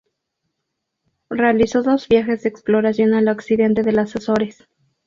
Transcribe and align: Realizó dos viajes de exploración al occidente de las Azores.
Realizó 1.29 1.83
dos 1.83 2.07
viajes 2.07 2.41
de 2.41 2.49
exploración 2.49 3.13
al 3.13 3.27
occidente 3.27 3.83
de 3.83 3.91
las 3.91 4.15
Azores. 4.15 4.67